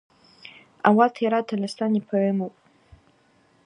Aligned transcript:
Ауат 0.87 1.13
йара 1.23 1.39
Тольыстан 1.47 1.93
йпоэмапӏ. 1.99 2.57